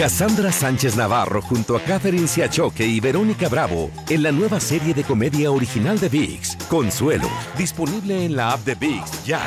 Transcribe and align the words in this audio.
Cassandra 0.00 0.50
Sánchez 0.50 0.96
Navarro 0.96 1.42
junto 1.42 1.76
a 1.76 1.80
Catherine 1.82 2.26
Siachoque 2.26 2.86
y 2.86 3.00
Verónica 3.00 3.50
Bravo 3.50 3.90
en 4.08 4.22
la 4.22 4.32
nueva 4.32 4.58
serie 4.58 4.94
de 4.94 5.04
comedia 5.04 5.50
original 5.50 6.00
de 6.00 6.08
VIX, 6.08 6.56
Consuelo, 6.70 7.28
disponible 7.58 8.24
en 8.24 8.34
la 8.34 8.52
app 8.52 8.60
de 8.60 8.76
VIX 8.76 9.26
ya. 9.26 9.42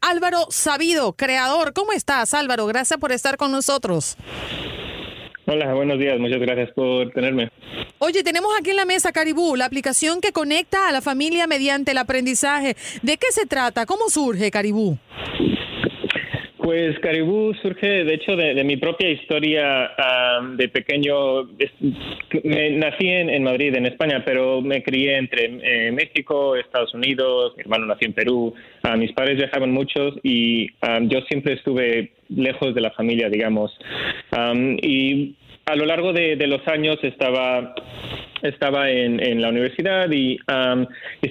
Álvaro 0.00 0.46
Sabido, 0.50 1.12
creador. 1.12 1.72
¿Cómo 1.74 1.92
estás, 1.92 2.34
Álvaro? 2.34 2.66
Gracias 2.66 2.98
por 2.98 3.12
estar 3.12 3.36
con 3.36 3.52
nosotros. 3.52 4.16
Hola, 5.46 5.72
buenos 5.74 6.00
días. 6.00 6.18
Muchas 6.18 6.40
gracias 6.40 6.70
por 6.74 7.12
tenerme. 7.12 7.52
Oye, 7.98 8.24
tenemos 8.24 8.50
aquí 8.58 8.70
en 8.70 8.76
la 8.76 8.86
mesa 8.86 9.12
Caribú, 9.12 9.54
la 9.54 9.66
aplicación 9.66 10.20
que 10.20 10.32
conecta 10.32 10.88
a 10.88 10.92
la 10.92 11.02
familia 11.02 11.46
mediante 11.46 11.92
el 11.92 11.98
aprendizaje. 11.98 12.76
¿De 13.02 13.16
qué 13.16 13.28
se 13.30 13.46
trata? 13.46 13.86
¿Cómo 13.86 14.08
surge 14.08 14.50
Caribú? 14.50 14.98
Pues 16.64 16.98
Caribú 17.00 17.52
surge, 17.60 18.04
de 18.04 18.14
hecho, 18.14 18.36
de, 18.36 18.64
mi 18.64 18.78
propia 18.78 19.10
historia 19.10 19.90
um, 20.40 20.56
de 20.56 20.70
pequeño. 20.70 21.44
me, 22.42 22.70
nací 22.70 23.06
en, 23.06 23.42
Madrid, 23.44 23.74
en 23.74 23.84
España, 23.84 24.22
pero 24.24 24.62
me 24.62 24.82
crié 24.82 25.18
entre 25.18 25.44
eh, 25.44 25.92
México, 25.92 26.56
Estados 26.56 26.94
Unidos, 26.94 27.52
mi 27.58 27.64
hermano 27.64 27.84
nació 27.84 28.06
en 28.06 28.14
Perú. 28.14 28.54
Uh, 28.82 28.96
mis 28.96 29.12
padres 29.12 29.36
viajaban 29.36 29.72
muchos 29.72 30.14
y 30.22 30.70
um, 30.88 31.06
yo 31.06 31.20
siempre 31.28 31.52
estuve 31.52 32.12
lejos 32.30 32.74
de 32.74 32.80
la 32.80 32.92
familia, 32.92 33.28
digamos. 33.28 33.70
Um, 34.34 34.78
y 34.80 35.34
a 35.66 35.76
lo 35.76 35.86
largo 35.86 36.12
de, 36.12 36.36
los 36.46 36.66
años 36.68 36.98
estaba 37.02 37.74
estaba 38.42 38.90
en, 38.90 39.40
la 39.40 39.48
universidad 39.48 40.10
y, 40.10 40.38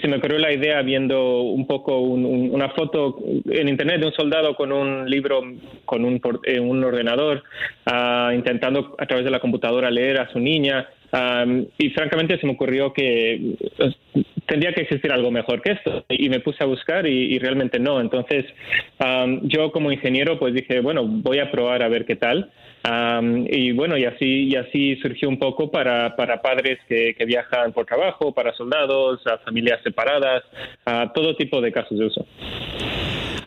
se 0.01 0.07
me 0.07 0.17
ocurrió 0.17 0.39
la 0.39 0.51
idea 0.51 0.81
viendo 0.81 1.41
un 1.41 1.67
poco 1.67 1.99
una 1.99 2.69
foto 2.69 3.19
en 3.45 3.69
internet 3.69 3.99
de 3.99 4.07
un 4.07 4.13
soldado 4.13 4.55
con 4.55 4.71
un 4.71 5.09
libro 5.09 5.41
con 5.85 6.03
un, 6.03 6.19
eh, 6.45 6.59
ordenador 6.59 7.43
ah, 7.85 8.31
intentando 8.33 8.95
a 8.97 9.05
través 9.05 9.25
de 9.25 9.31
la 9.31 9.39
computadora 9.39 9.91
leer 9.91 10.19
a 10.19 10.31
su 10.31 10.39
niña 10.39 10.89
y 11.77 11.89
francamente 11.91 12.39
se 12.39 12.47
me 12.47 12.53
ocurrió 12.53 12.91
que 12.91 13.55
pues, 13.77 13.95
tendría 14.47 14.73
que 14.73 14.81
existir 14.81 15.11
algo 15.11 15.29
mejor 15.29 15.61
que 15.61 15.73
esto 15.73 16.03
y 16.09 16.27
me 16.29 16.39
puse 16.39 16.63
a 16.63 16.67
buscar 16.67 17.05
y, 17.05 17.37
realmente 17.37 17.79
no. 17.79 18.01
Entonces 18.01 18.45
yo 19.43 19.71
como 19.71 19.91
ingeniero 19.91 20.39
pues 20.39 20.55
dije 20.55 20.79
bueno 20.79 21.05
voy 21.05 21.37
a 21.39 21.51
probar 21.51 21.83
a 21.83 21.89
ver 21.89 22.05
qué 22.05 22.15
tal 22.15 22.49
y 22.85 23.71
bueno, 23.71 23.97
y 23.97 24.05
así, 24.05 24.49
y 24.49 24.55
así 24.55 24.95
surgió 24.97 25.29
un 25.29 25.39
poco 25.39 25.71
para, 25.71 26.15
para 26.15 26.41
padres 26.41 26.79
que, 26.87 27.15
que 27.17 27.25
viajan 27.25 27.71
por 27.71 27.85
trabajo, 27.85 28.33
para 28.33 28.53
soldados, 28.53 29.25
a 29.27 29.37
familias 29.39 29.79
separadas, 29.83 30.43
a 30.85 31.11
todo 31.13 31.35
tipo 31.35 31.61
de 31.61 31.71
casos 31.71 31.97
de 31.97 32.05
uso. 32.05 32.25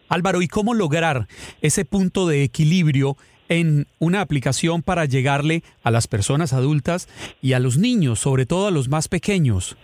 Álvaro, 0.09 0.41
¿y 0.41 0.49
cómo 0.49 0.73
lograr 0.73 1.27
ese 1.61 1.85
punto 1.85 2.27
de 2.27 2.45
equilibrio 2.45 3.17
en 3.49 3.87
una 3.99 4.21
aplicación 4.21 4.83
para 4.83 5.05
llegarle 5.05 5.63
a 5.83 5.91
las 5.91 6.07
personas 6.09 6.53
adultas 6.53 7.09
y 7.43 7.53
a 7.53 7.61
los 7.61 7.79
niños, 7.79 8.21
sobre 8.21 8.47
todo 8.47 8.69
a 8.69 8.71
los 8.71 8.89
más 8.89 9.09
pequeños? 9.09 9.77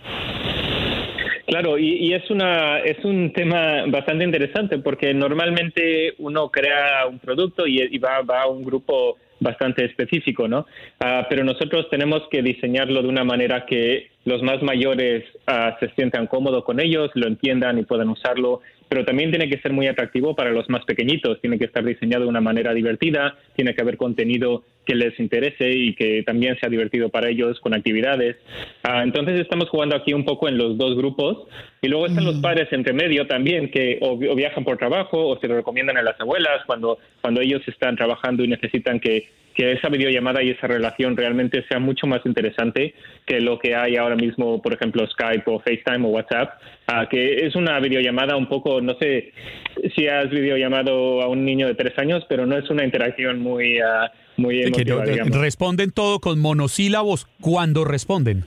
Claro, 1.45 1.77
y, 1.77 2.13
es 2.13 2.31
una 2.31 2.79
es 2.79 3.03
un 3.05 3.31
tema 3.31 3.85
bastante 3.87 4.23
interesante 4.23 4.79
porque 4.79 5.13
normalmente 5.13 6.15
uno 6.17 6.49
crea 6.49 7.05
un 7.07 7.19
producto 7.19 7.67
y, 7.67 7.95
va, 7.99 8.21
va 8.21 8.43
a 8.43 8.47
un 8.47 8.63
grupo 8.63 9.17
bastante 9.43 9.85
específico, 9.85 10.47
¿no? 10.47 10.65
Ah, 10.99 11.27
pero 11.29 11.43
nosotros 11.43 11.89
tenemos 11.89 12.23
que 12.31 12.41
diseñarlo 12.41 13.01
de 13.01 13.09
una 13.09 13.23
manera 13.23 13.65
que 13.65 14.11
los 14.25 14.41
más 14.41 14.63
mayores 14.63 15.25
ah, 15.47 15.75
se 15.79 15.89
sientan 15.89 16.27
cómodos 16.27 16.63
con 16.63 16.79
ellos, 16.79 17.11
lo 17.13 17.27
entiendan 17.27 17.77
y 17.77 17.83
puedan 17.83 18.09
usarlo 18.09 18.61
pero 18.93 19.05
también 19.05 19.31
tiene 19.31 19.49
que 19.49 19.57
ser 19.57 19.73
muy 19.73 19.87
atractivo 19.87 20.35
para 20.35 20.51
los 20.51 20.69
más 20.69 20.85
pequeñitos, 20.85 21.41
tiene 21.41 21.57
que 21.57 21.65
estar 21.65 21.83
diseñado 21.83 22.25
de 22.25 22.29
una 22.29 22.41
manera 22.41 22.75
divertida, 22.75 23.35
tiene 23.55 23.73
que 23.73 23.81
haber 23.81 23.97
contenido 23.97 24.63
que 24.85 24.93
les 24.93 25.19
interese 25.19 25.71
y 25.71 25.95
que 25.95 26.21
también 26.21 26.59
sea 26.59 26.69
divertido 26.69 27.09
para 27.09 27.29
ellos 27.29 27.59
con 27.59 27.73
actividades. 27.73 28.35
Ah, 28.83 29.01
entonces 29.01 29.39
estamos 29.39 29.67
jugando 29.69 29.95
aquí 29.95 30.13
un 30.13 30.25
poco 30.25 30.47
en 30.47 30.59
los 30.59 30.77
dos 30.77 30.95
grupos 30.95 31.47
y 31.81 31.87
luego 31.87 32.05
están 32.05 32.23
los 32.23 32.35
mm. 32.35 32.41
padres 32.41 32.67
entre 32.71 32.93
medio 32.93 33.25
también 33.25 33.71
que 33.71 33.97
o, 33.99 34.15
viajan 34.15 34.63
por 34.63 34.77
trabajo 34.77 35.27
o 35.27 35.39
se 35.39 35.47
lo 35.47 35.55
recomiendan 35.55 35.97
a 35.97 36.03
las 36.03 36.21
abuelas 36.21 36.63
cuando, 36.67 36.99
cuando 37.19 37.41
ellos 37.41 37.63
están 37.67 37.95
trabajando 37.95 38.43
y 38.43 38.47
necesitan 38.47 38.99
que 38.99 39.27
que 39.53 39.73
esa 39.73 39.89
videollamada 39.89 40.41
y 40.43 40.49
esa 40.51 40.67
relación 40.67 41.15
realmente 41.15 41.63
sea 41.67 41.79
mucho 41.79 42.07
más 42.07 42.21
interesante 42.25 42.93
que 43.25 43.39
lo 43.39 43.59
que 43.59 43.75
hay 43.75 43.95
ahora 43.95 44.15
mismo, 44.15 44.61
por 44.61 44.73
ejemplo, 44.73 45.05
Skype 45.07 45.43
o 45.45 45.59
FaceTime 45.59 46.07
o 46.07 46.09
WhatsApp, 46.09 46.59
ah, 46.87 47.07
que 47.09 47.45
es 47.45 47.55
una 47.55 47.79
videollamada 47.79 48.35
un 48.35 48.47
poco, 48.47 48.81
no 48.81 48.95
sé 48.99 49.31
si 49.95 50.07
has 50.07 50.29
videollamado 50.29 51.21
a 51.21 51.27
un 51.27 51.45
niño 51.45 51.67
de 51.67 51.75
tres 51.75 51.97
años, 51.97 52.25
pero 52.27 52.45
no 52.45 52.57
es 52.57 52.69
una 52.69 52.83
interacción 52.83 53.39
muy... 53.39 53.79
Uh, 53.79 54.07
muy 54.35 54.63
emotiva, 54.63 55.03
responden 55.29 55.91
todo 55.91 56.19
con 56.19 56.39
monosílabos 56.39 57.27
cuando 57.39 57.85
responden. 57.85 58.45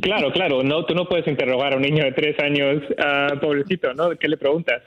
Claro, 0.00 0.32
claro, 0.32 0.62
no, 0.62 0.84
tú 0.84 0.94
no 0.94 1.06
puedes 1.06 1.26
interrogar 1.26 1.74
a 1.74 1.76
un 1.76 1.82
niño 1.82 2.04
de 2.04 2.12
tres 2.12 2.38
años, 2.38 2.82
uh, 2.90 3.38
pobrecito, 3.40 3.94
¿no? 3.94 4.10
¿Qué 4.18 4.28
le 4.28 4.36
preguntas? 4.36 4.82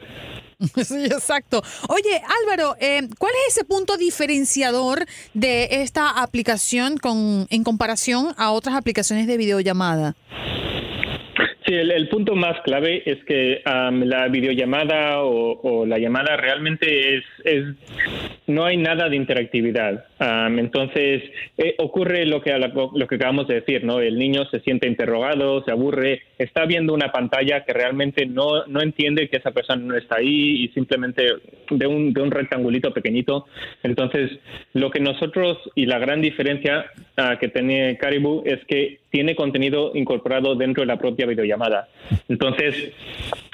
Sí, 0.85 1.05
exacto. 1.05 1.61
Oye, 1.89 2.21
Álvaro, 2.43 2.75
eh, 2.79 3.07
¿cuál 3.17 3.33
es 3.47 3.55
ese 3.55 3.65
punto 3.65 3.97
diferenciador 3.97 5.05
de 5.33 5.67
esta 5.83 6.21
aplicación 6.21 6.97
con, 6.97 7.47
en 7.49 7.63
comparación 7.63 8.33
a 8.37 8.51
otras 8.51 8.75
aplicaciones 8.75 9.27
de 9.27 9.37
videollamada? 9.37 10.15
Sí, 11.67 11.73
el, 11.73 12.07
punto 12.07 12.33
más 12.33 12.61
clave 12.61 13.03
es 13.05 13.21
que 13.25 13.61
la 13.65 14.29
videollamada 14.29 15.21
o, 15.21 15.85
la 15.85 15.97
llamada 15.97 16.37
realmente 16.37 17.17
es, 17.17 17.23
es, 17.43 17.65
no 18.47 18.63
hay 18.63 18.77
nada 18.77 19.09
de 19.09 19.17
interactividad. 19.17 20.05
entonces 20.57 21.23
eh, 21.57 21.75
ocurre 21.79 22.25
lo 22.25 22.41
que 22.41 22.57
lo 22.57 23.07
que 23.07 23.15
acabamos 23.15 23.49
de 23.49 23.55
decir, 23.55 23.83
¿no? 23.83 23.99
El 23.99 24.17
niño 24.17 24.45
se 24.45 24.61
siente 24.61 24.87
interrogado, 24.87 25.61
se 25.65 25.71
aburre, 25.71 26.21
está 26.37 26.65
viendo 26.65 26.93
una 26.93 27.11
pantalla 27.11 27.65
que 27.65 27.73
realmente 27.73 28.25
no, 28.25 28.65
no 28.67 28.81
entiende 28.81 29.27
que 29.27 29.35
esa 29.35 29.51
persona 29.51 29.83
no 29.83 29.97
está 29.97 30.19
ahí 30.19 30.63
y 30.63 30.67
simplemente 30.69 31.27
de 31.69 31.85
un, 31.85 32.13
de 32.13 32.21
un 32.21 32.31
rectangulito 32.31 32.93
pequeñito. 32.93 33.45
Entonces, 33.83 34.31
lo 34.71 34.89
que 34.89 35.01
nosotros 35.01 35.57
y 35.75 35.85
la 35.85 35.99
gran 35.99 36.21
diferencia 36.21 36.85
ah, 37.17 37.37
que 37.37 37.49
tiene 37.49 37.97
Caribou 37.97 38.43
es 38.45 38.63
que 38.67 38.99
tiene 39.09 39.35
contenido 39.35 39.91
incorporado 39.95 40.55
dentro 40.55 40.81
de 40.81 40.87
la 40.87 40.97
propia 40.97 41.25
videollamada. 41.25 41.56
Entonces, 42.29 42.93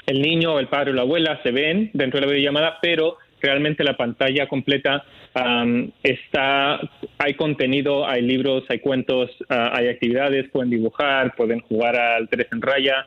el 0.06 0.20
niño, 0.20 0.58
el 0.58 0.68
padre 0.68 0.90
o 0.90 0.94
la 0.94 1.02
abuela 1.02 1.40
se 1.42 1.50
ven 1.50 1.90
dentro 1.92 2.20
de 2.20 2.26
la 2.26 2.32
videollamada, 2.32 2.78
pero 2.80 3.18
realmente 3.44 3.84
la 3.84 3.96
pantalla 3.96 4.48
completa 4.48 5.04
um, 5.34 5.90
está, 6.02 6.80
hay 7.18 7.34
contenido, 7.34 8.06
hay 8.06 8.22
libros, 8.22 8.64
hay 8.70 8.78
cuentos, 8.78 9.30
uh, 9.50 9.68
hay 9.72 9.88
actividades, 9.88 10.48
pueden 10.50 10.70
dibujar, 10.70 11.34
pueden 11.36 11.60
jugar 11.60 11.96
al 11.96 12.28
tres 12.28 12.46
en 12.50 12.62
raya. 12.62 13.06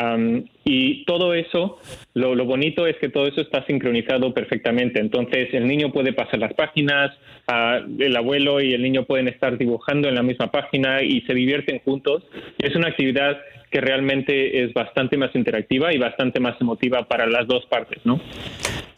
Um, 0.00 0.44
y 0.64 1.04
todo 1.04 1.34
eso, 1.34 1.80
lo, 2.14 2.44
bonito 2.44 2.86
es 2.86 2.96
que 2.98 3.08
todo 3.08 3.26
eso 3.26 3.40
está 3.40 3.66
sincronizado 3.66 4.32
perfectamente. 4.32 5.00
Entonces 5.00 5.52
el 5.52 5.66
niño 5.66 5.90
puede 5.92 6.12
pasar 6.12 6.38
las 6.38 6.54
páginas, 6.54 7.10
uh, 7.48 8.02
el 8.02 8.16
abuelo 8.16 8.60
y 8.60 8.72
el 8.72 8.82
niño 8.82 9.04
pueden 9.04 9.26
estar 9.26 9.58
dibujando 9.58 10.08
en 10.08 10.14
la 10.14 10.22
misma 10.22 10.52
página 10.52 11.02
y 11.02 11.22
se 11.22 11.34
divierten 11.34 11.80
juntos. 11.80 12.22
Es 12.58 12.76
una 12.76 12.88
actividad 12.88 13.38
que 13.72 13.80
realmente 13.80 14.62
es 14.62 14.72
bastante 14.74 15.16
más 15.16 15.34
interactiva 15.34 15.92
y 15.92 15.98
bastante 15.98 16.38
más 16.38 16.60
emotiva 16.60 17.08
para 17.08 17.26
las 17.26 17.48
dos 17.48 17.64
partes, 17.66 17.98
¿no? 18.04 18.20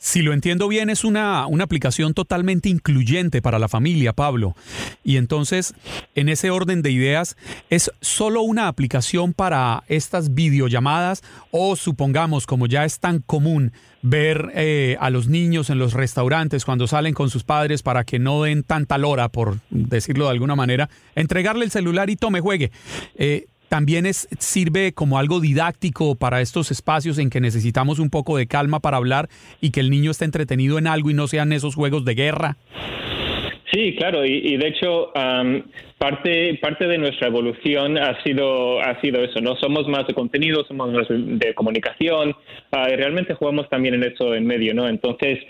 Si 0.05 0.21
lo 0.21 0.35
entiendo 0.35 0.69
bien, 0.69 0.91
es 0.91 1.03
una, 1.03 1.47
una 1.47 1.65
aplicación 1.65 2.13
totalmente 2.13 2.69
incluyente 2.69 3.41
para 3.41 3.59
la 3.59 3.69
familia, 3.69 4.13
Pablo. 4.13 4.55
Y 5.03 5.17
entonces, 5.17 5.73
en 6.15 6.29
ese 6.29 6.51
orden 6.51 6.83
de 6.83 6.91
ideas, 6.91 7.39
¿es 7.71 7.91
solo 8.03 8.43
una 8.43 8.69
aplicación 8.69 9.33
para 9.33 9.83
estas 9.89 10.35
videollamadas 10.35 11.23
o 11.53 11.75
supongamos, 11.75 12.47
como 12.47 12.67
ya 12.67 12.85
es 12.85 13.01
tan 13.01 13.21
común, 13.21 13.73
ver 14.03 14.53
eh, 14.55 14.99
a 15.01 15.09
los 15.09 15.29
niños 15.29 15.71
en 15.71 15.79
los 15.79 15.95
restaurantes 15.95 16.67
cuando 16.67 16.87
salen 16.87 17.15
con 17.15 17.31
sus 17.31 17.43
padres 17.43 17.83
para 17.83 18.05
que 18.05 18.19
no 18.19 18.43
den 18.43 18.63
tanta 18.63 18.99
lora, 18.99 19.31
por 19.31 19.61
decirlo 19.71 20.27
de 20.27 20.33
alguna 20.33 20.55
manera, 20.55 20.91
entregarle 21.15 21.65
el 21.65 21.71
celular 21.71 22.11
y 22.11 22.17
tome, 22.17 22.43
juegue. 22.43 22.71
Eh, 23.15 23.47
también 23.75 24.07
es, 24.07 24.29
sirve 24.39 24.93
como 24.93 25.19
algo 25.19 25.41
didáctico 25.41 26.15
para 26.15 26.41
estos 26.41 26.71
espacios 26.71 27.19
en 27.19 27.29
que 27.29 27.41
necesitamos 27.41 27.99
un 27.99 28.09
poco 28.09 28.37
de 28.37 28.47
calma 28.47 28.79
para 28.79 28.99
hablar 28.99 29.29
y 29.61 29.73
que 29.73 29.81
el 29.81 29.91
niño 29.91 30.13
esté 30.13 30.27
entretenido 30.27 30.79
en 30.79 30.87
algo 30.87 31.11
y 31.11 31.15
no 31.15 31.27
sean 31.27 31.53
esos 31.53 31.75
juegos 31.75 32.05
de 32.05 32.15
guerra. 32.15 32.57
Sí, 33.73 33.97
claro, 33.97 34.25
y, 34.25 34.57
de 34.57 34.69
hecho 34.69 35.13
parte 35.99 36.57
parte 36.63 36.87
de 36.87 36.99
nuestra 36.99 37.27
evolución 37.27 37.99
ha 37.99 38.23
sido 38.23 38.81
ha 38.81 39.01
sido 39.01 39.25
eso, 39.25 39.41
no 39.41 39.57
somos 39.57 39.89
más 39.89 40.07
de 40.07 40.15
contenido, 40.15 40.65
somos 40.65 40.93
más 40.93 41.09
de 41.09 41.55
comunicación 41.55 42.31
uh, 42.31 42.93
y 42.93 42.95
realmente 42.95 43.35
jugamos 43.35 43.69
también 43.69 43.95
en 43.95 44.05
eso 44.05 44.35
en 44.35 44.47
medio, 44.47 44.75
¿no? 44.75 44.87
Entonces 44.89 45.41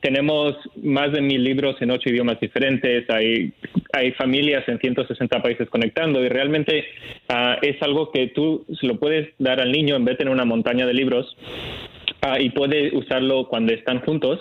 tenemos 0.00 0.54
más 0.82 1.12
de 1.12 1.20
mil 1.20 1.44
libros 1.44 1.76
en 1.80 1.90
ocho 1.90 2.08
idiomas 2.08 2.40
diferentes, 2.40 3.10
hay 3.10 3.52
hay 3.96 4.12
familias 4.12 4.62
en 4.68 4.78
160 4.78 5.42
países 5.42 5.70
conectando 5.70 6.22
y 6.22 6.28
realmente 6.28 6.84
uh, 7.30 7.56
es 7.62 7.80
algo 7.82 8.12
que 8.12 8.28
tú 8.28 8.66
lo 8.82 8.98
puedes 8.98 9.30
dar 9.38 9.60
al 9.60 9.72
niño 9.72 9.96
en 9.96 10.04
vez 10.04 10.14
de 10.14 10.18
tener 10.18 10.34
una 10.34 10.44
montaña 10.44 10.86
de 10.86 10.92
libros 10.92 11.34
uh, 12.22 12.38
y 12.38 12.50
puede 12.50 12.94
usarlo 12.94 13.48
cuando 13.48 13.72
están 13.72 14.00
juntos. 14.00 14.38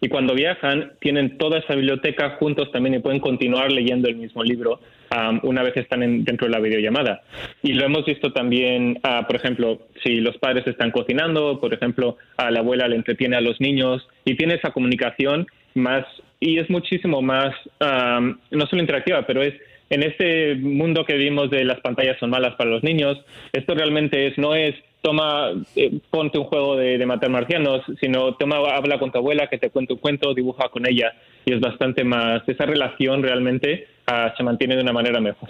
Y 0.00 0.08
cuando 0.08 0.34
viajan, 0.34 0.92
tienen 1.00 1.38
toda 1.38 1.58
esa 1.58 1.74
biblioteca 1.74 2.30
juntos 2.38 2.70
también 2.72 2.96
y 2.96 2.98
pueden 2.98 3.20
continuar 3.20 3.70
leyendo 3.70 4.08
el 4.08 4.16
mismo 4.16 4.42
libro 4.42 4.80
um, 5.16 5.40
una 5.44 5.62
vez 5.62 5.76
están 5.76 6.02
en, 6.02 6.24
dentro 6.24 6.48
de 6.48 6.52
la 6.52 6.60
videollamada. 6.60 7.22
Y 7.62 7.74
lo 7.74 7.86
hemos 7.86 8.04
visto 8.04 8.32
también, 8.32 9.00
por 9.26 9.36
ejemplo, 9.36 9.86
si 10.04 10.16
los 10.16 10.36
padres 10.38 10.66
están 10.66 10.90
cocinando, 10.90 11.60
por 11.60 11.72
ejemplo, 11.72 12.16
a 12.36 12.50
la 12.50 12.60
abuela 12.60 12.88
le 12.88 12.96
entretiene 12.96 13.36
a 13.36 13.40
los 13.40 13.60
niños 13.60 14.06
y 14.24 14.36
tiene 14.36 14.54
esa 14.54 14.72
comunicación 14.72 15.46
más, 15.76 16.04
y 16.40 16.58
es 16.58 16.68
muchísimo 16.70 17.22
más, 17.22 17.54
um, 17.80 18.36
no 18.50 18.66
solo 18.66 18.82
interactiva, 18.82 19.26
pero 19.26 19.42
es 19.42 19.54
en 19.88 20.02
este 20.02 20.56
mundo 20.56 21.04
que 21.04 21.14
vimos 21.14 21.50
de 21.50 21.64
las 21.64 21.80
pantallas 21.80 22.18
son 22.18 22.30
malas 22.30 22.54
para 22.56 22.70
los 22.70 22.82
niños, 22.82 23.18
esto 23.52 23.74
realmente 23.74 24.26
es, 24.26 24.38
no 24.38 24.54
es 24.54 24.74
toma, 25.00 25.52
eh, 25.76 26.00
ponte 26.10 26.38
un 26.38 26.44
juego 26.44 26.76
de, 26.76 26.98
de, 26.98 27.06
matar 27.06 27.30
marcianos, 27.30 27.82
sino 28.00 28.34
toma, 28.34 28.56
habla 28.56 28.98
con 28.98 29.12
tu 29.12 29.18
abuela, 29.18 29.46
que 29.46 29.58
te 29.58 29.70
cuente 29.70 29.92
un 29.92 30.00
cuento, 30.00 30.34
dibuja 30.34 30.68
con 30.68 30.84
ella 30.86 31.14
y 31.44 31.52
es 31.52 31.60
bastante 31.60 32.02
más, 32.02 32.42
esa 32.48 32.66
relación 32.66 33.22
realmente 33.22 33.86
uh, 34.08 34.36
se 34.36 34.42
mantiene 34.42 34.76
de 34.76 34.82
una 34.82 34.92
manera 34.92 35.20
mejor. 35.20 35.48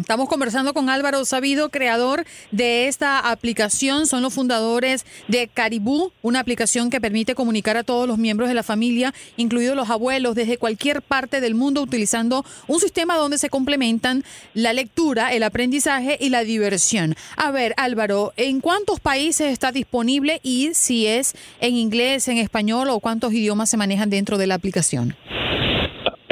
Estamos 0.00 0.28
conversando 0.28 0.74
con 0.74 0.90
Álvaro 0.90 1.24
Sabido, 1.24 1.70
creador 1.70 2.26
de 2.50 2.88
esta 2.88 3.30
aplicación. 3.30 4.06
Son 4.06 4.22
los 4.22 4.34
fundadores 4.34 5.06
de 5.28 5.48
Caribú, 5.48 6.12
una 6.20 6.40
aplicación 6.40 6.90
que 6.90 7.00
permite 7.00 7.34
comunicar 7.34 7.78
a 7.78 7.82
todos 7.82 8.06
los 8.06 8.18
miembros 8.18 8.50
de 8.50 8.54
la 8.54 8.62
familia, 8.62 9.14
incluidos 9.38 9.74
los 9.74 9.88
abuelos, 9.88 10.34
desde 10.34 10.58
cualquier 10.58 11.00
parte 11.00 11.40
del 11.40 11.54
mundo, 11.54 11.80
utilizando 11.80 12.44
un 12.66 12.80
sistema 12.80 13.16
donde 13.16 13.38
se 13.38 13.48
complementan 13.48 14.24
la 14.52 14.74
lectura, 14.74 15.32
el 15.32 15.42
aprendizaje 15.42 16.18
y 16.20 16.28
la 16.28 16.44
diversión. 16.44 17.14
A 17.36 17.50
ver, 17.50 17.72
Álvaro, 17.78 18.34
¿en 18.36 18.60
cuántos 18.60 19.00
países 19.00 19.52
está 19.52 19.72
disponible 19.72 20.40
y 20.42 20.74
si 20.74 21.06
es 21.06 21.34
en 21.60 21.76
inglés, 21.76 22.28
en 22.28 22.36
español 22.36 22.90
o 22.90 23.00
cuántos 23.00 23.32
idiomas 23.32 23.70
se 23.70 23.78
manejan 23.78 24.10
dentro 24.10 24.36
de 24.36 24.46
la 24.46 24.54
aplicación? 24.54 25.16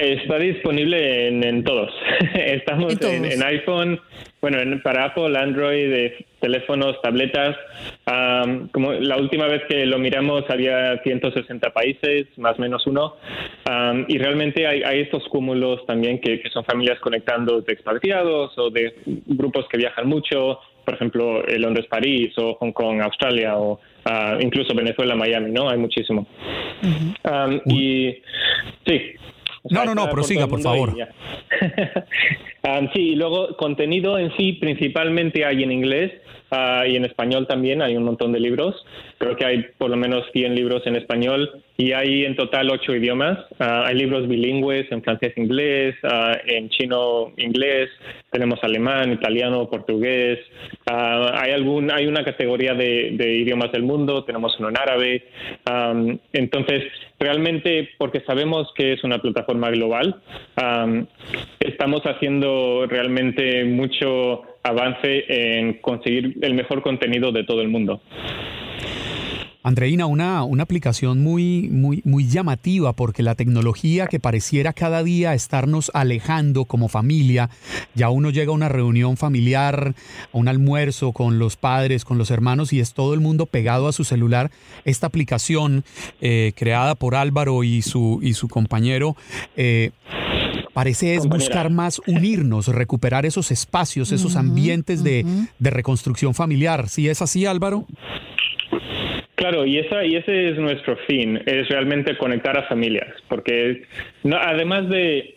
Está 0.05 0.39
disponible 0.39 1.29
en, 1.29 1.43
en 1.43 1.65
todos. 1.65 1.91
Estamos 2.35 2.93
¿En, 2.93 2.99
todos? 2.99 3.15
En, 3.15 3.25
en, 3.25 3.43
iPhone, 3.43 3.99
bueno, 4.43 4.61
en, 4.61 4.83
para 4.83 5.07
Apple, 5.07 5.37
Android, 5.39 5.91
de 5.91 6.27
teléfonos, 6.41 7.01
tabletas. 7.01 7.57
Um, 8.07 8.69
como 8.69 8.93
la 8.93 9.17
última 9.17 9.47
vez 9.47 9.63
que 9.67 9.87
lo 9.87 9.99
miramos 9.99 10.45
había 10.51 11.01
160 11.03 11.71
países, 11.71 12.27
más 12.37 12.59
o 12.59 12.61
menos 12.61 12.87
uno. 12.87 13.17
Um, 13.67 14.05
y 14.07 14.19
realmente 14.19 14.67
hay, 14.67 14.83
hay, 14.83 15.01
estos 15.01 15.25
cúmulos 15.29 15.87
también 15.87 16.21
que, 16.21 16.39
que 16.39 16.51
son 16.51 16.67
familias 16.67 17.01
conectando 17.01 17.63
de 17.63 17.73
expatriados 17.73 18.53
o 18.59 18.69
de 18.69 18.95
grupos 19.07 19.67
que 19.71 19.79
viajan 19.79 20.07
mucho, 20.07 20.59
por 20.85 20.95
ejemplo, 20.97 21.43
Londres-París 21.47 22.35
o 22.37 22.57
Hong 22.61 22.73
Kong-Australia 22.73 23.57
o 23.57 23.81
uh, 24.05 24.39
incluso 24.39 24.75
Venezuela-Miami, 24.75 25.51
¿no? 25.51 25.71
Hay 25.71 25.79
muchísimo. 25.79 26.27
Uh 26.83 26.87
-huh. 26.87 27.49
um, 27.49 27.73
y 27.73 28.19
sí. 28.87 29.15
No, 29.71 29.85
no, 29.85 29.95
no, 29.95 30.11
prosiga, 30.11 30.47
por, 30.47 30.61
por 30.61 30.63
favor. 30.63 30.95
um, 32.69 32.89
sí, 32.95 33.11
y 33.11 33.17
luego 33.17 33.57
contenido 33.57 34.19
en 34.19 34.35
sí 34.37 34.55
principalmente 34.55 35.45
hay 35.45 35.63
en 35.63 35.73
inglés 35.73 36.13
uh, 36.51 36.87
y 36.87 36.97
en 36.97 37.05
español 37.05 37.47
también, 37.47 37.83
hay 37.83 37.97
un 37.97 38.05
montón 38.05 38.33
de 38.33 38.41
libros. 38.41 38.75
Creo 39.19 39.37
que 39.37 39.45
hay 39.45 39.67
por 39.79 39.91
lo 39.91 39.97
menos 39.97 40.25
100 40.33 40.55
libros 40.55 40.83
en 40.87 40.97
español 40.97 41.63
y 41.77 41.93
hay 41.93 42.25
en 42.25 42.37
total 42.37 42.71
ocho 42.71 42.95
idiomas. 42.95 43.39
Uh, 43.59 43.87
hay 43.87 43.95
libros 43.97 44.29
bilingües 44.29 44.91
en 44.93 45.03
francés-inglés, 45.03 45.97
uh, 46.05 46.37
en 46.47 46.69
chino-inglés, 46.71 47.91
tenemos 48.31 48.59
alemán, 48.63 49.13
italiano, 49.13 49.69
portugués. 49.69 50.39
Hay 50.87 51.53
algún, 51.53 51.91
hay 51.91 52.07
una 52.07 52.25
categoría 52.25 52.75
de, 52.75 53.11
de, 53.13 53.35
idiomas 53.37 53.73
del 53.73 53.83
mundo, 53.83 54.25
tenemos 54.25 54.59
uno 54.59 54.69
en 54.69 54.77
árabe. 54.77 55.25
Um, 55.71 56.19
entonces, 56.33 56.85
realmente, 57.19 57.91
porque 57.99 58.21
sabemos 58.27 58.73
que 58.75 58.93
es 58.95 59.05
una 59.05 59.19
plataforma 59.19 59.71
global, 59.71 60.21
um, 60.61 61.07
estamos 61.61 62.03
haciendo 62.03 62.54
realmente 62.89 63.65
mucho 63.65 64.43
avance 64.63 65.25
en 65.29 65.75
conseguir 65.75 66.37
el 66.43 66.55
mejor 66.55 66.83
contenido 66.83 67.33
de 67.33 67.45
todo 67.45 67.61
el 67.61 67.69
mundo. 67.69 68.01
Andreina, 69.67 70.05
una, 70.05 70.45
una 70.45 70.63
aplicación 70.63 71.23
muy, 71.23 71.71
muy, 71.71 72.03
muy 72.05 72.29
llamativa 72.29 72.93
porque 72.93 73.23
la 73.23 73.35
tecnología 73.35 74.09
que 74.09 74.21
pareciera 74.21 74.75
cada 74.75 75.03
día 75.03 75.33
estarnos 75.33 75.91
alejando 75.95 76.67
como 76.67 76.89
familia, 76.89 77.49
ya 77.95 78.11
uno 78.11 78.29
llega 78.29 78.51
a 78.51 78.55
una 78.55 78.69
reunión 78.69 79.17
familiar, 79.17 79.95
a 80.35 80.37
un 80.37 80.49
almuerzo 80.49 81.13
con 81.13 81.39
los 81.39 81.57
padres, 81.57 82.05
con 82.05 82.19
los 82.19 82.31
hermanos 82.31 82.75
y 82.75 82.81
es 82.81 82.93
todo 82.93 83.15
el 83.15 83.21
mundo 83.21 83.47
pegado 83.47 83.89
a 83.89 83.93
su 83.93 84.05
celular. 84.05 84.51
Esta 84.85 85.07
aplicación 85.07 85.83
eh, 86.21 86.53
creada 86.55 86.95
por 86.95 87.15
Álvaro 87.15 87.65
y 87.65 87.81
su, 87.81 88.21
y 88.23 88.35
su 88.35 88.49
compañero 88.49 89.17
eh, 89.57 89.93
parece 90.75 91.15
es 91.15 91.27
buscar 91.27 91.71
más 91.71 92.01
unirnos, 92.07 92.69
recuperar 92.69 93.25
esos 93.25 93.51
espacios, 93.51 94.13
esos 94.13 94.37
ambientes 94.37 95.03
de, 95.03 95.25
de 95.59 95.71
reconstrucción 95.71 96.35
familiar. 96.35 96.89
¿Sí 96.89 97.09
es 97.09 97.23
así, 97.23 97.47
Álvaro? 97.47 97.87
Claro, 99.37 99.67
y, 99.67 99.79
esa, 99.79 100.05
y 100.05 100.17
ese 100.17 100.51
es 100.51 100.59
nuestro 100.59 100.97
fin, 101.09 101.41
es 101.45 101.69
realmente 101.69 102.17
conectar 102.17 102.57
a 102.57 102.69
familias, 102.69 103.15
porque 103.29 103.83
no, 104.23 104.37
además 104.37 104.89
de, 104.89 105.35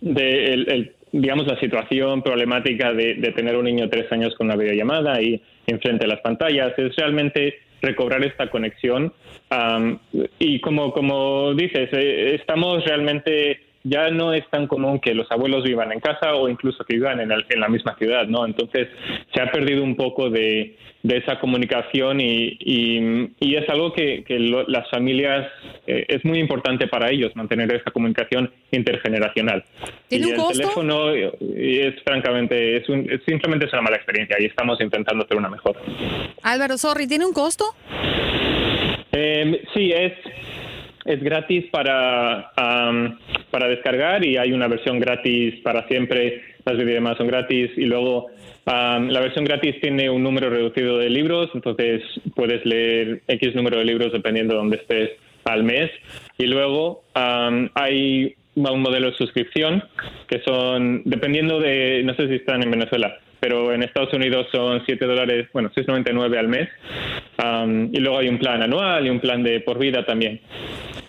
de 0.00 0.44
el, 0.54 0.70
el, 0.70 0.92
digamos, 1.12 1.46
la 1.46 1.58
situación 1.58 2.22
problemática 2.22 2.92
de, 2.92 3.14
de, 3.14 3.32
tener 3.32 3.56
un 3.56 3.64
niño 3.64 3.84
de 3.84 3.90
tres 3.90 4.12
años 4.12 4.34
con 4.36 4.46
una 4.46 4.56
videollamada 4.56 5.20
y 5.20 5.42
enfrente 5.66 6.04
de 6.04 6.08
las 6.08 6.20
pantallas, 6.20 6.72
es 6.78 6.94
realmente 6.96 7.58
recobrar 7.82 8.24
esta 8.24 8.48
conexión. 8.48 9.12
Um, 9.50 9.98
y 10.38 10.60
como, 10.60 10.92
como 10.92 11.52
dices, 11.54 11.88
eh, 11.92 12.36
estamos 12.40 12.84
realmente 12.84 13.60
ya 13.88 14.10
no 14.10 14.32
es 14.32 14.48
tan 14.50 14.66
común 14.66 15.00
que 15.00 15.14
los 15.14 15.30
abuelos 15.30 15.64
vivan 15.64 15.92
en 15.92 16.00
casa 16.00 16.34
o 16.34 16.48
incluso 16.48 16.84
que 16.84 16.96
vivan 16.96 17.20
en, 17.20 17.30
el, 17.30 17.46
en 17.48 17.60
la 17.60 17.68
misma 17.68 17.96
ciudad, 17.96 18.26
¿no? 18.26 18.44
Entonces 18.44 18.88
se 19.32 19.40
ha 19.40 19.50
perdido 19.52 19.82
un 19.82 19.96
poco 19.96 20.28
de, 20.28 20.76
de 21.02 21.16
esa 21.18 21.38
comunicación 21.38 22.20
y, 22.20 22.56
y, 22.60 23.30
y, 23.38 23.54
es 23.54 23.68
algo 23.68 23.92
que, 23.92 24.24
que 24.24 24.38
lo, 24.40 24.64
las 24.66 24.90
familias 24.90 25.46
eh, 25.86 26.04
es 26.08 26.24
muy 26.24 26.40
importante 26.40 26.88
para 26.88 27.10
ellos 27.10 27.34
mantener 27.36 27.72
esa 27.72 27.90
comunicación 27.92 28.50
intergeneracional. 28.72 29.64
¿Tiene 30.08 30.26
y 30.26 30.28
un 30.30 30.34
el 30.34 30.40
costo? 30.40 30.58
teléfono 30.58 31.10
es 31.12 32.02
francamente 32.02 32.76
es 32.78 32.88
un, 32.88 33.08
simplemente 33.24 33.66
es 33.66 33.72
una 33.72 33.82
mala 33.82 33.96
experiencia 33.96 34.36
y 34.40 34.46
estamos 34.46 34.80
intentando 34.80 35.24
hacer 35.24 35.36
una 35.36 35.48
mejor. 35.48 35.76
Álvaro, 36.42 36.76
sorry, 36.76 37.06
¿tiene 37.06 37.24
un 37.24 37.32
costo? 37.32 37.64
Eh, 39.12 39.62
sí, 39.74 39.92
es 39.92 40.12
es 41.06 41.22
gratis 41.22 41.66
para, 41.70 42.52
para 43.50 43.68
descargar 43.68 44.24
y 44.24 44.36
hay 44.36 44.52
una 44.52 44.68
versión 44.68 44.98
gratis 44.98 45.60
para 45.62 45.86
siempre. 45.88 46.42
Las 46.64 46.76
videollamadas 46.76 47.18
son 47.18 47.28
gratis 47.28 47.70
y 47.76 47.84
luego 47.84 48.28
la 48.66 49.20
versión 49.20 49.44
gratis 49.44 49.80
tiene 49.80 50.10
un 50.10 50.22
número 50.22 50.50
reducido 50.50 50.98
de 50.98 51.08
libros, 51.08 51.50
entonces 51.54 52.02
puedes 52.34 52.64
leer 52.66 53.22
X 53.28 53.54
número 53.54 53.78
de 53.78 53.84
libros 53.84 54.12
dependiendo 54.12 54.54
de 54.54 54.58
dónde 54.58 54.76
estés 54.76 55.10
al 55.44 55.62
mes. 55.62 55.90
Y 56.38 56.46
luego 56.46 57.02
hay 57.14 58.34
un 58.56 58.80
modelo 58.80 59.10
de 59.10 59.16
suscripción 59.16 59.84
que 60.28 60.40
son, 60.40 61.02
dependiendo 61.04 61.60
de, 61.60 62.02
no 62.04 62.14
sé 62.14 62.26
si 62.28 62.34
están 62.36 62.62
en 62.62 62.70
Venezuela, 62.70 63.18
pero 63.38 63.72
en 63.72 63.82
Estados 63.82 64.12
Unidos 64.12 64.46
son 64.50 64.82
7 64.84 65.04
dólares, 65.06 65.48
bueno, 65.52 65.70
6,99 65.70 66.38
al 66.38 66.48
mes. 66.48 66.68
y 67.92 68.00
luego 68.00 68.18
hay 68.18 68.28
un 68.28 68.38
plan 68.38 68.62
anual 68.62 69.06
y 69.06 69.10
un 69.10 69.20
plan 69.20 69.42
de 69.42 69.60
por 69.60 69.78
vida 69.78 70.04
también. 70.04 70.40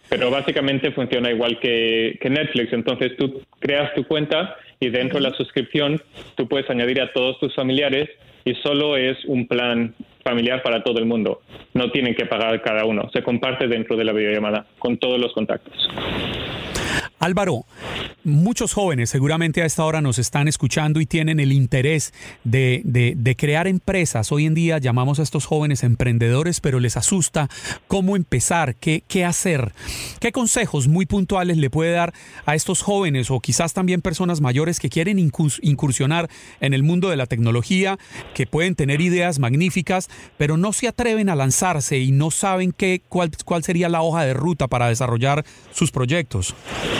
Pero 0.09 0.31
básicamente 0.31 0.91
funciona 0.91 1.31
igual 1.31 1.59
que, 1.59 2.17
Netflix. 2.29 2.73
Entonces 2.73 3.15
tú 3.17 3.41
creas 3.59 3.93
tu 3.93 4.03
cuenta 4.05 4.55
y 4.79 4.89
dentro 4.89 5.19
de 5.19 5.29
la 5.29 5.35
suscripción 5.35 6.01
tú 6.35 6.47
puedes 6.47 6.69
añadir 6.69 7.01
a 7.01 7.11
todos 7.11 7.39
tus 7.39 7.53
familiares 7.55 8.09
y 8.45 8.53
solo 8.55 8.95
es 8.95 9.17
un 9.25 9.47
plan 9.47 9.93
familiar 10.23 10.61
para 10.63 10.83
todo 10.83 10.99
el 10.99 11.05
mundo. 11.05 11.41
No 11.73 11.91
tienen 11.91 12.15
que 12.15 12.25
pagar 12.25 12.61
cada 12.61 12.85
uno. 12.85 13.09
Se 13.11 13.23
comparte 13.23 13.67
dentro 13.67 13.97
de 13.97 14.05
la 14.05 14.13
videollamada 14.13 14.65
con 14.79 14.97
todos 14.97 15.19
los 15.19 15.33
contactos. 15.33 15.89
Álvaro, 17.19 17.65
muchos 18.23 18.73
jóvenes 18.73 19.09
seguramente 19.09 19.63
a 19.63 19.65
esta 19.65 19.83
hora 19.83 20.01
nos 20.01 20.19
están 20.19 20.47
escuchando 20.47 21.01
y 21.01 21.07
tienen 21.07 21.39
el 21.39 21.51
interés 21.51 22.13
de, 22.43 22.81
de, 22.83 23.35
crear 23.35 23.67
empresas. 23.67 24.31
Hoy 24.31 24.45
en 24.45 24.53
día 24.53 24.77
llamamos 24.77 25.19
a 25.19 25.23
estos 25.23 25.45
jóvenes 25.45 25.83
emprendedores, 25.83 26.59
pero 26.59 26.79
les 26.79 26.95
asusta 26.95 27.49
cómo 27.87 28.15
empezar, 28.15 28.75
qué, 28.75 29.03
qué 29.07 29.25
hacer. 29.25 29.73
¿Qué 30.19 30.31
consejos 30.31 30.87
muy 30.87 31.07
puntuales 31.07 31.57
le 31.57 31.71
puede 31.71 31.91
dar 31.91 32.13
a 32.45 32.53
estos 32.53 32.83
jóvenes 32.83 33.31
o 33.31 33.39
quizás 33.39 33.73
también 33.73 34.01
personas 34.01 34.39
mayores 34.39 34.79
que 34.79 34.89
quieren 34.89 35.17
incursionar 35.17 36.29
en 36.59 36.73
el 36.75 36.83
mundo 36.83 37.09
de 37.09 37.17
la 37.17 37.25
tecnología, 37.25 37.97
que 38.35 38.45
pueden 38.45 38.75
tener 38.75 39.01
ideas 39.01 39.39
magníficas, 39.39 40.07
pero 40.37 40.57
no 40.57 40.71
se 40.71 40.87
atreven 40.87 41.29
a 41.29 41.35
lanzarse 41.35 41.97
y 41.97 42.11
no 42.11 42.29
saben 42.29 42.73
qué, 42.73 43.01
cuál, 43.09 43.31
cuál 43.43 43.63
sería 43.63 43.89
la 43.89 44.03
hoja 44.03 44.23
de 44.23 44.35
ruta 44.35 44.67
para 44.67 44.89
desarrollar 44.89 45.45
sus 45.71 45.91
proyectos? 45.91 46.53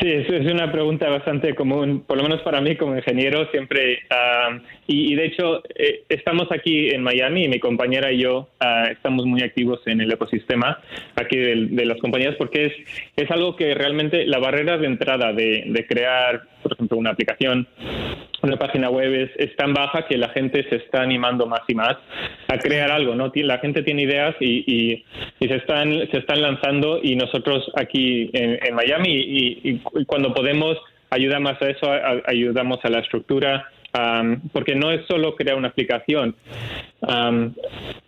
Sí, 0.00 0.08
es 0.08 0.52
una 0.52 0.70
pregunta 0.70 1.08
bastante 1.08 1.56
común, 1.56 2.04
por 2.06 2.16
lo 2.16 2.22
menos 2.22 2.40
para 2.42 2.60
mí 2.60 2.76
como 2.76 2.96
ingeniero 2.96 3.50
siempre. 3.50 3.98
y, 4.86 5.14
de 5.16 5.24
hecho, 5.26 5.62
eh, 5.74 6.04
estamos 6.08 6.46
aquí 6.52 6.90
en 6.90 7.02
Miami 7.02 7.44
y 7.44 7.48
mi 7.48 7.58
compañera 7.58 8.12
y 8.12 8.18
yo 8.18 8.48
ah, 8.60 8.86
estamos 8.92 9.26
muy 9.26 9.42
activos 9.42 9.80
en 9.86 10.00
el 10.00 10.12
ecosistema 10.12 10.78
aquí 11.16 11.36
de, 11.36 11.84
las 11.84 11.98
compañías 11.98 12.36
porque 12.36 12.66
es, 12.66 12.72
es 13.16 13.30
algo 13.32 13.56
que 13.56 13.74
realmente 13.74 14.24
la 14.24 14.38
barrera 14.38 14.78
de 14.78 14.86
entrada 14.86 15.32
de, 15.32 15.64
de 15.66 15.86
crear, 15.86 16.42
por 16.62 16.74
ejemplo, 16.74 16.96
una 16.96 17.10
aplicación 17.10 17.66
una 18.42 18.56
página 18.56 18.88
web 18.90 19.30
es, 19.36 19.56
tan 19.56 19.74
baja 19.74 20.06
que 20.06 20.16
la 20.16 20.28
gente 20.28 20.64
se 20.68 20.76
está 20.76 21.02
animando 21.02 21.46
más 21.46 21.62
y 21.66 21.74
más 21.74 21.96
a 22.48 22.58
crear 22.58 22.90
algo, 22.90 23.14
¿no? 23.14 23.32
La 23.34 23.58
gente 23.58 23.82
tiene 23.82 24.02
ideas 24.02 24.36
y, 24.40 25.04
se, 25.40 25.54
están, 25.54 25.92
se 26.10 26.18
están 26.18 26.42
lanzando 26.42 27.00
y 27.02 27.16
nosotros 27.16 27.70
aquí 27.76 28.30
en, 28.32 28.74
Miami 28.74 29.10
y, 29.10 29.80
cuando 30.06 30.34
podemos 30.34 30.76
ayudar 31.10 31.40
más 31.40 31.60
a 31.62 31.68
eso, 31.70 31.90
ayudamos 32.26 32.78
a 32.84 32.88
la 32.88 33.00
estructura, 33.00 33.68
porque 34.52 34.74
no 34.74 34.90
es 34.90 35.06
solo 35.06 35.34
crear 35.34 35.56
una 35.56 35.68
aplicación. 35.68 36.36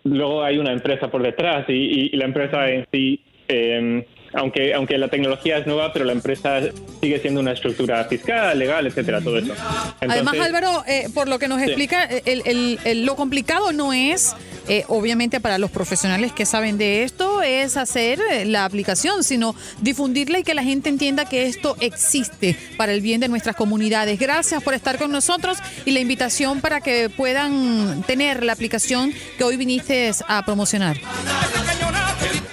luego 0.05 0.43
hay 0.43 0.59
una 0.59 0.73
empresa 0.73 1.11
por 1.11 1.23
detrás 1.23 1.65
y, 1.69 2.17
la 2.17 2.25
empresa 2.25 2.69
en 2.69 2.87
sí 2.93 3.21
em, 3.49 4.05
aunque, 4.33 4.75
aunque 4.75 4.97
la 4.97 5.09
tecnología 5.09 5.59
es 5.59 5.67
nueva, 5.67 5.93
pero 5.93 6.05
la 6.05 6.13
empresa 6.13 6.61
sigue 7.01 7.19
siendo 7.19 7.41
una 7.41 7.53
estructura 7.53 8.05
fiscal, 8.05 8.59
legal, 8.59 8.87
etcétera, 8.87 9.21
todo 9.21 9.39
eso. 9.39 9.55
Además, 10.01 10.35
Álvaro, 10.39 10.85
eh, 10.87 11.09
por 11.15 11.29
lo 11.29 11.39
que 11.39 11.49
nos 11.49 11.61
explica, 11.61 12.05
el, 12.05 13.05
lo 13.05 13.17
complicado 13.17 13.73
no 13.73 13.93
es, 13.93 14.37
eh, 14.69 14.85
obviamente 14.89 15.41
para 15.41 15.59
los 15.59 15.71
profesionales 15.71 16.33
que 16.33 16.47
saben 16.47 16.79
de 16.79 17.03
esto, 17.03 17.30
es 17.43 17.77
hacer 17.77 18.21
eh, 18.31 18.45
la 18.45 18.65
aplicación, 18.65 19.25
sino 19.25 19.55
difundirla 19.81 20.39
y 20.39 20.45
que 20.45 20.55
la 20.55 20.63
gente 20.63 20.89
entienda 20.89 21.25
que 21.25 21.47
esto 21.47 21.77
existe 21.81 22.57
para 22.77 22.93
el 22.93 23.01
bien 23.01 23.21
de 23.21 23.29
nuestras 23.29 23.57
comunidades. 23.57 24.19
Gracias 24.19 24.63
por 24.63 24.75
estar 24.75 24.99
con 24.99 25.13
nosotros 25.13 25.59
y 25.85 25.93
la 25.93 26.01
invitación 26.01 26.61
para 26.61 26.81
que 26.81 27.11
puedan 27.11 28.03
tener 28.03 28.45
la 28.45 28.53
aplicación 28.53 29.13
que 29.39 29.45
hoy 29.45 29.57
viniste 29.57 30.11
a 30.29 30.45
promocionar. 30.45 30.99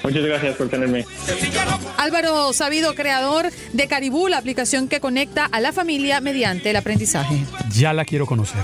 Muchas 0.03 0.24
gracias 0.24 0.56
por 0.56 0.70
tenerme. 0.70 1.06
Álvaro 1.98 2.53
Sabido, 2.53 2.96
creador 2.96 3.51
de 3.74 3.88
Caribú, 3.88 4.27
la 4.27 4.38
aplicación 4.38 4.88
que 4.88 5.01
conecta 5.01 5.46
a 5.46 5.60
la 5.60 5.74
familia 5.74 6.22
mediante 6.22 6.70
el 6.70 6.75
aprendizaje. 6.77 7.44
Ya 7.72 7.94
la 7.94 8.06
quiero 8.06 8.25
conocer. 8.25 8.62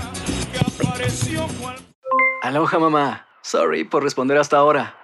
Aloha 2.42 2.78
mamá. 2.78 3.26
Sorry 3.42 3.84
por 3.84 4.02
responder 4.02 4.38
hasta 4.38 4.56
ahora. 4.56 5.03